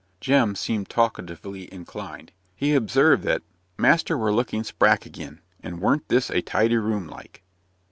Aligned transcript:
Jem 0.19 0.55
seemed 0.55 0.89
talkatively 0.89 1.71
inclined. 1.71 2.31
He 2.55 2.73
observed 2.73 3.21
that 3.25 3.43
"master 3.77 4.17
was 4.17 4.33
looking 4.33 4.63
sprack 4.63 5.05
agin; 5.05 5.41
and 5.61 5.79
warn't 5.79 6.07
this 6.07 6.31
a 6.31 6.41
tidy 6.41 6.77
room, 6.77 7.05
like?" 7.05 7.43